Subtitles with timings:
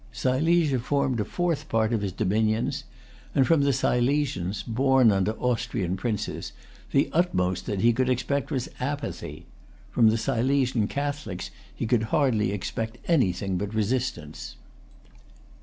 [0.11, 2.85] Silesia formed a fourth part of his dominions;
[3.35, 6.53] and from the Silesians, born under Austrian princes,
[6.89, 9.45] the utmost that he could expect was apathy.
[9.91, 14.55] From the Silesian Catholics he could hardly expect anything but resistance.